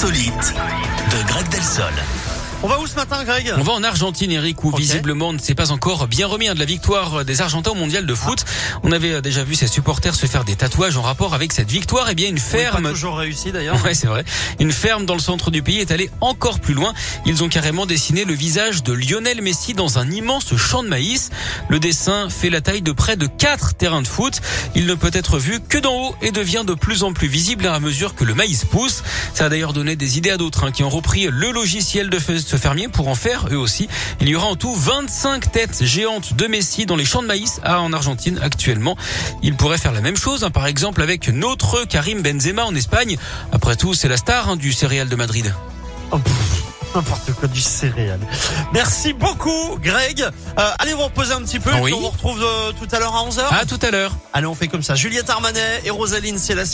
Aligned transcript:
insolite 0.00 0.54
de 1.10 1.24
Greg 1.24 1.48
Delsol. 1.48 2.27
On 2.64 2.66
va 2.66 2.80
où 2.80 2.88
ce 2.88 2.96
matin, 2.96 3.22
Greg 3.22 3.54
On 3.56 3.62
va 3.62 3.72
en 3.72 3.84
Argentine, 3.84 4.32
Eric, 4.32 4.64
où 4.64 4.76
visiblement 4.76 5.28
on 5.28 5.32
ne 5.32 5.38
s'est 5.38 5.54
pas 5.54 5.70
encore 5.70 6.08
bien 6.08 6.26
remis 6.26 6.48
hein, 6.48 6.54
de 6.54 6.58
la 6.58 6.64
victoire 6.64 7.24
des 7.24 7.40
Argentins 7.40 7.70
au 7.70 7.76
mondial 7.76 8.04
de 8.04 8.14
foot. 8.16 8.44
On 8.82 8.90
avait 8.90 9.12
euh, 9.12 9.20
déjà 9.20 9.44
vu 9.44 9.54
ses 9.54 9.68
supporters 9.68 10.16
se 10.16 10.26
faire 10.26 10.42
des 10.42 10.56
tatouages 10.56 10.96
en 10.96 11.02
rapport 11.02 11.34
avec 11.34 11.52
cette 11.52 11.70
victoire. 11.70 12.08
Eh 12.10 12.16
bien, 12.16 12.28
une 12.28 12.40
ferme. 12.40 12.82
Pas 12.82 12.90
toujours 12.90 13.16
réussi 13.16 13.52
d'ailleurs. 13.52 13.80
Ouais, 13.84 13.94
c'est 13.94 14.08
vrai. 14.08 14.24
Une 14.58 14.72
ferme 14.72 15.06
dans 15.06 15.14
le 15.14 15.20
centre 15.20 15.52
du 15.52 15.62
pays 15.62 15.78
est 15.78 15.92
allée 15.92 16.10
encore 16.20 16.58
plus 16.58 16.74
loin. 16.74 16.94
Ils 17.26 17.44
ont 17.44 17.48
carrément 17.48 17.86
dessiné 17.86 18.24
le 18.24 18.34
visage 18.34 18.82
de 18.82 18.92
Lionel 18.92 19.40
Messi 19.40 19.72
dans 19.72 20.00
un 20.00 20.10
immense 20.10 20.56
champ 20.56 20.82
de 20.82 20.88
maïs. 20.88 21.30
Le 21.68 21.78
dessin 21.78 22.28
fait 22.28 22.50
la 22.50 22.60
taille 22.60 22.82
de 22.82 22.90
près 22.90 23.14
de 23.14 23.26
quatre 23.26 23.74
terrains 23.74 24.02
de 24.02 24.08
foot. 24.08 24.40
Il 24.74 24.86
ne 24.86 24.94
peut 24.96 25.12
être 25.12 25.38
vu 25.38 25.60
que 25.60 25.78
d'en 25.78 25.94
haut 25.94 26.16
et 26.22 26.32
devient 26.32 26.64
de 26.66 26.74
plus 26.74 27.04
en 27.04 27.12
plus 27.12 27.28
visible 27.28 27.68
à 27.68 27.78
mesure 27.78 28.16
que 28.16 28.24
le 28.24 28.34
maïs 28.34 28.64
pousse. 28.64 29.04
Ça 29.32 29.44
a 29.44 29.48
d'ailleurs 29.48 29.72
donné 29.72 29.94
des 29.94 30.18
idées 30.18 30.30
à 30.30 30.36
d'autres 30.36 30.64
hein, 30.64 30.72
qui 30.72 30.82
ont 30.82 30.90
repris 30.90 31.28
le 31.30 31.52
logiciel 31.52 32.10
de 32.10 32.18
ce 32.48 32.56
fermier 32.56 32.88
pour 32.88 33.08
en 33.08 33.14
faire 33.14 33.48
eux 33.52 33.58
aussi. 33.58 33.88
Il 34.20 34.28
y 34.28 34.34
aura 34.34 34.46
en 34.46 34.56
tout 34.56 34.74
25 34.74 35.52
têtes 35.52 35.84
géantes 35.84 36.34
de 36.34 36.46
Messi 36.46 36.86
dans 36.86 36.96
les 36.96 37.04
champs 37.04 37.22
de 37.22 37.26
maïs 37.26 37.60
à, 37.62 37.80
en 37.80 37.92
Argentine 37.92 38.38
actuellement. 38.42 38.96
Il 39.42 39.54
pourrait 39.54 39.78
faire 39.78 39.92
la 39.92 40.00
même 40.00 40.16
chose, 40.16 40.44
hein, 40.44 40.50
par 40.50 40.66
exemple 40.66 41.02
avec 41.02 41.28
notre 41.28 41.84
Karim 41.84 42.22
Benzema 42.22 42.64
en 42.64 42.74
Espagne. 42.74 43.18
Après 43.52 43.76
tout, 43.76 43.94
c'est 43.94 44.08
la 44.08 44.16
star 44.16 44.48
hein, 44.48 44.56
du 44.56 44.72
céréal 44.72 45.08
de 45.08 45.16
Madrid. 45.16 45.54
Oh, 46.10 46.18
pff, 46.18 46.68
N'importe 46.94 47.32
quoi 47.32 47.48
du 47.48 47.60
céréal. 47.60 48.18
Merci 48.72 49.12
beaucoup, 49.12 49.78
Greg. 49.82 50.22
Euh, 50.22 50.70
allez 50.78 50.94
vous 50.94 51.02
reposer 51.02 51.32
un 51.34 51.42
petit 51.42 51.58
peu. 51.60 51.70
Oui. 51.80 51.92
On 51.92 52.00
vous 52.00 52.08
retrouve 52.08 52.42
euh, 52.42 52.72
tout 52.72 52.88
à 52.94 52.98
l'heure 52.98 53.14
à 53.14 53.28
11h. 53.28 53.42
À 53.50 53.66
tout 53.66 53.78
à 53.82 53.90
l'heure. 53.90 54.16
Allez, 54.32 54.46
on 54.46 54.54
fait 54.54 54.68
comme 54.68 54.82
ça. 54.82 54.94
Juliette 54.94 55.28
Armanet 55.28 55.82
et 55.84 55.90
Rosaline, 55.90 56.38
la 56.54 56.64